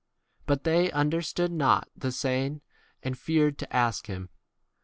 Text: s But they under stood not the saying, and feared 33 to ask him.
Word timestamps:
s 0.39 0.43
But 0.47 0.63
they 0.63 0.91
under 0.93 1.21
stood 1.21 1.51
not 1.51 1.87
the 1.95 2.11
saying, 2.11 2.61
and 3.03 3.15
feared 3.15 3.59
33 3.59 3.67
to 3.67 3.75
ask 3.75 4.07
him. 4.07 4.29